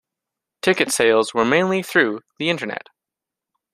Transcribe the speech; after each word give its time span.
Ticket 0.63 0.91
sales 0.91 1.31
were 1.35 1.45
mainly 1.45 1.83
through 1.83 2.21
the 2.39 2.49
Internet. 2.49 2.87